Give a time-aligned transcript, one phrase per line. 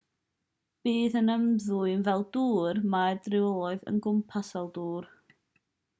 [0.87, 5.11] bydd yn ymddwyn fel dŵr mae'r dryloyw yn gwmws fel dŵr